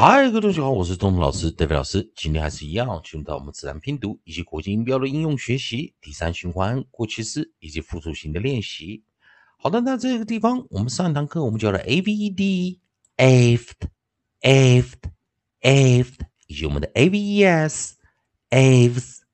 [0.00, 2.08] 嗨，各位同学好，我是东东老师，David 老师。
[2.14, 9.02] 今天还是一样，进入到我们自然拼读以及国际音标的应用学习第三循环过去式以及复数型的练习。
[9.56, 12.80] 好的，那这个地方我们上一堂课我们教了 a v e d
[13.16, 13.88] a v e d
[14.42, 15.10] a v e d
[15.62, 17.96] a v e d 以及我们的 a v e s
[18.50, 19.24] a v e s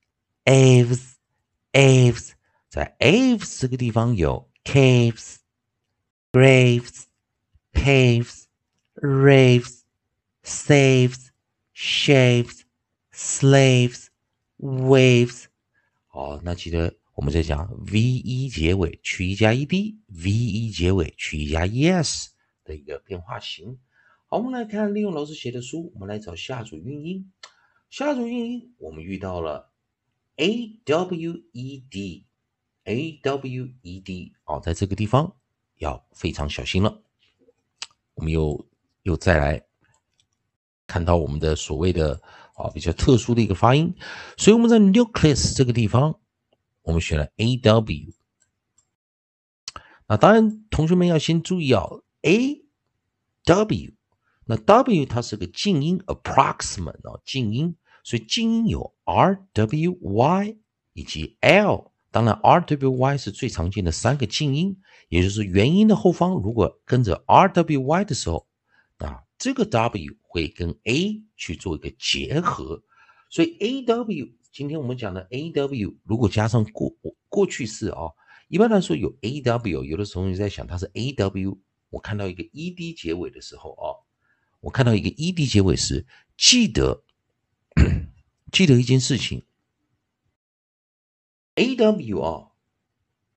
[0.45, 1.17] a v e s
[1.73, 2.33] a v e s
[2.71, 5.35] 在 a v e s 这个地方有 caves、
[6.31, 7.03] graves、
[7.71, 8.45] paves、
[8.95, 9.84] raves。
[10.45, 11.31] Saves,
[11.73, 12.61] shaves,
[13.11, 14.07] slaves,
[14.59, 15.45] waves。
[16.07, 22.29] 好，那记得我们在讲 v e 结尾去一加 e d，v e 结尾去一加 e s
[22.63, 23.79] 的一个变化型。
[24.27, 27.31] 好，我们来看利用老师写的书，我们来找下组韵音。
[27.89, 29.71] 下组韵音我们遇到了
[30.35, 34.33] a w e d，a w e d。
[34.45, 35.35] 哦，在这个地方
[35.77, 37.03] 要非常小心了。
[38.13, 38.67] 我们又
[39.01, 39.64] 又再来。
[40.87, 42.21] 看到我们的所谓的
[42.55, 43.93] 啊比较特殊的一个发音，
[44.37, 46.19] 所以我们在 nucleus 这个地方，
[46.83, 48.13] 我们选了 a w。
[50.07, 51.83] 那当然，同学们要先注意啊
[52.21, 52.63] ，a
[53.45, 53.93] w，
[54.45, 60.57] 那 w 它是个静音 approximate 啊静音，所以静音有 r w y
[60.93, 61.91] 以及 l。
[62.11, 64.77] 当然，r w y 是最常见的三个静音，
[65.09, 68.47] 也就是元音的后方如果跟着 r w y 的时候，
[68.99, 69.23] 啊。
[69.37, 72.83] 这个 W 会跟 A 去做一个结合，
[73.29, 76.93] 所以 A W 今天我们讲的 A W 如果加上过
[77.29, 78.11] 过去式啊，
[78.49, 81.57] 一般来说有 A W，有的时候你在想它是 A W，
[81.89, 84.03] 我看到一个 E D 结尾的时候啊，
[84.59, 86.05] 我看到一个 E D 结尾时，
[86.37, 87.05] 记得
[88.51, 89.45] 记得一件事情
[91.55, 92.51] ，A W 啊，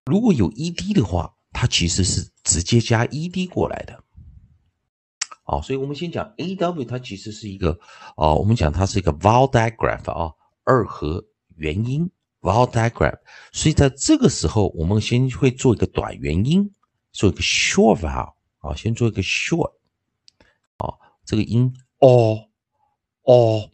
[0.04, 4.02] 如果有 E D 的话，它其实是直接加 E D 过来的。
[5.48, 7.80] 啊，所以我们先讲 A W，它其实是一个
[8.16, 10.30] 啊，我们讲它是一个 vowel digraph 啊，
[10.64, 11.24] 二合
[11.56, 12.10] 元音
[12.42, 13.18] vowel digraph。
[13.50, 16.70] 所以在这个时候，我们先会做一个短元音，
[17.12, 19.72] 做一个 short vowel 啊，先做一个 short
[20.76, 20.92] 啊，
[21.24, 22.38] 这个音 o
[23.22, 23.70] o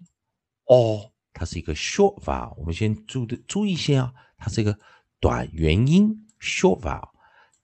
[0.66, 2.54] o，它是一个 short vowel。
[2.56, 4.78] 我们先注的注意一下啊，它是一个
[5.19, 7.09] 短元音 short vowel。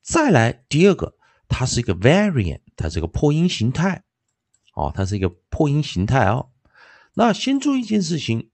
[0.02, 1.14] 再来第二个。
[1.50, 4.04] 它是一个 variant，它是一个破音形态，
[4.72, 6.50] 哦，它是一个破音形态哦。
[7.12, 8.50] 那先注意一件事情，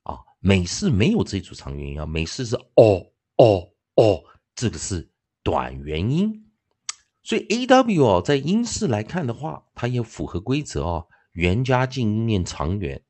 [0.04, 0.18] 啊。
[0.40, 3.06] 美式没有这组长元音啊，美式是哦
[3.38, 4.24] 哦哦
[4.56, 5.10] 这个是
[5.44, 6.50] 短元音。
[7.24, 13.04] 所以 a w 哦，在英式来看的话，它也符合规则哦，元加静音念长元。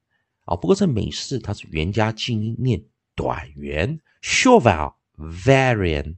[0.45, 2.83] 啊，不过在美式它是元加静音念
[3.15, 6.15] 短元，short vowel variant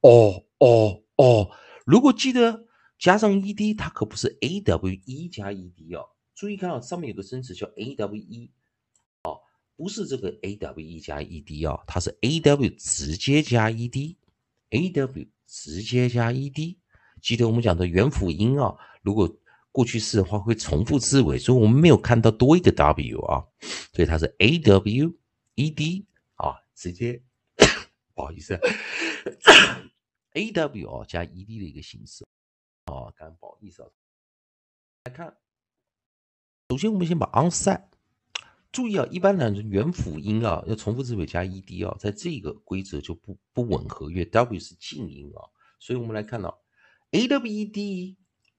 [0.00, 1.50] o o o。
[1.84, 2.66] 如果记得
[2.98, 6.06] 加上 e d，它可不是 a w e 加 e d 哦。
[6.34, 8.50] 注意看啊，上面有个生词叫 a w e，
[9.24, 9.40] 哦，
[9.76, 16.48] 不是这个 a w e 加 e d 哦，它是 a w 直接加 e d，a w 直接加 e
[16.48, 16.78] d。
[17.20, 19.28] 记得我们讲的元辅音啊，如果
[19.74, 23.42] 过去式的话会重复字尾，所以我们没有看到多一个 w 啊，
[23.92, 25.12] 所以它是 a w
[25.56, 27.20] e d 啊，直接
[28.14, 28.54] 不好意思，
[30.34, 32.24] a w 啊加 e d 的一个形式
[32.84, 33.88] 啊，刚不好意思啊。
[35.06, 35.36] 来看，
[36.68, 37.82] 首先我们先把 onset
[38.70, 46.62] 注意啊，一般呢元辅音啊要重复字尾加 e d 啊，在这个规则就不不吻合，因为 w 是静音啊，所以我们来看到
[47.10, 48.16] a w e d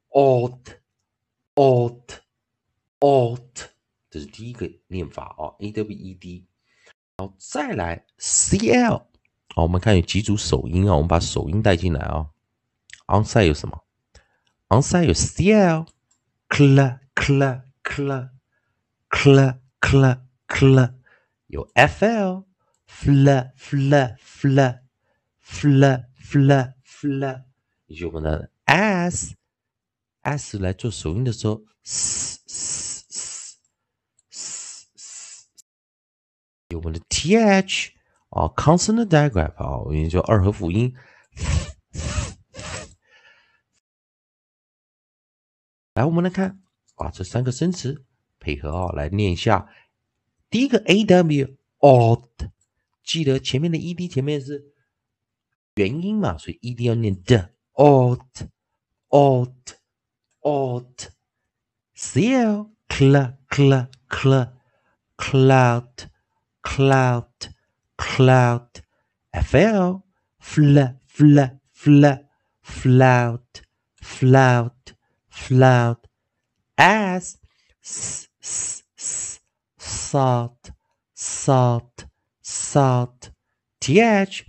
[0.09, 0.59] old。
[1.55, 2.19] Ought
[2.99, 3.67] ought，
[4.09, 6.45] 这是第一个念法啊，a w e d，
[7.17, 9.07] 然后再来 c l，
[9.53, 12.29] 好，我们看有几组首音啊，我们把首音带进来啊
[13.07, 13.83] ，onside 有什么
[14.67, 18.29] ？onside 有 c l，cl cl cl
[19.09, 20.93] cl cl cl，
[21.47, 24.79] 有 f l，fl fl fl
[25.41, 27.43] fl fl fl，
[27.87, 29.35] 以及我们的 s。
[30.25, 33.57] S 来做首音的时候，s s s
[34.31, 35.47] s s，
[36.69, 37.91] 有我们的 th
[38.29, 40.95] 啊，consonant digraph 啊，我们叫二合辅音。
[45.93, 46.59] 来，我们来看
[46.95, 48.03] 啊，这三个生词
[48.39, 49.69] 配合啊，来念一下。
[50.49, 52.49] 第一个 a w odd，
[53.03, 54.73] 记得前面的 e d 前面是
[55.75, 58.25] 元音嘛，所以 e d 要念的 odd
[59.09, 59.53] odd。
[60.45, 61.09] Ought,
[61.93, 64.53] cl, cl, cl, cl,
[65.17, 66.09] cloud,
[66.61, 67.49] cloud,
[67.97, 68.69] cloud,
[69.33, 70.05] F L
[70.39, 71.39] fl fl
[71.73, 72.05] fl.
[72.65, 73.61] Flout
[74.01, 74.93] flout
[75.29, 76.07] flout.
[76.79, 77.37] S
[77.83, 78.27] s
[78.97, 79.39] s
[79.77, 80.71] salt
[81.13, 82.05] salt
[82.41, 83.29] salt.
[83.79, 84.45] Th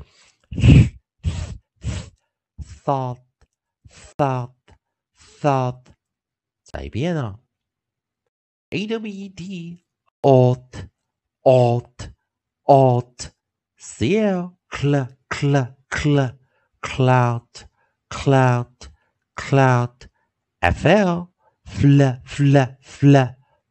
[2.63, 3.21] thought
[3.91, 4.56] thought
[5.36, 5.94] thought
[6.64, 7.40] 再一遍啊，
[8.70, 9.84] a w e d
[10.22, 10.90] ought
[11.44, 12.12] ought
[12.66, 13.32] ought
[13.78, 16.38] c l cl cl cl
[16.80, 17.66] clout
[18.10, 18.90] clout
[19.36, 20.08] clout
[20.62, 21.28] f l
[21.66, 23.16] fl fl fl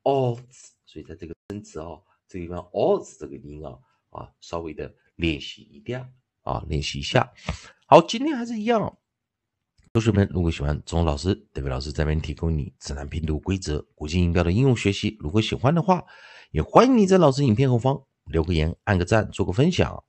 [0.04, 0.68] oughts。
[0.84, 3.76] 所以在这个生词哦，这个地方 oughts 这个音啊
[4.10, 6.08] 啊，稍微的练习一点
[6.42, 7.32] 啊，练习一下。
[7.86, 8.96] 好，今天还是一样，
[9.92, 16.04] 同学们如果喜欢钟老师、德伟老师这边提供你自然拼读规则、国际音标的应用学习，如果喜欢的话，
[16.52, 20.02] 也欢迎你在老师影片后方留个言、按个赞、做个分享。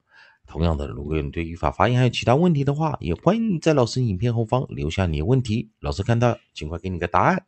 [0.46, 7.46] 同样的，如果你对语法、发音还有其他问题的话，也欢迎在老师影片后方留下你的问题，老师看到尽快给你个答案。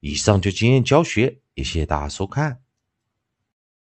[0.00, 2.60] 以上就今天教学，也谢谢大家收看。